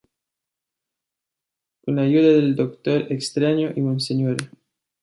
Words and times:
Con 1.85 1.95
la 1.95 2.01
ayuda 2.01 2.29
del 2.33 2.55
Doctor 2.55 3.13
Extraño 3.13 3.71
y 3.75 3.81
Mr. 3.81 4.35